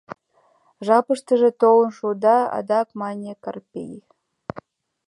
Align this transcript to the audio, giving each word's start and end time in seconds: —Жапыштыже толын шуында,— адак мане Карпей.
—Жапыштыже 0.85 1.49
толын 1.61 1.91
шуында,— 1.97 2.37
адак 2.57 2.87
мане 2.99 3.33
Карпей. 3.43 3.93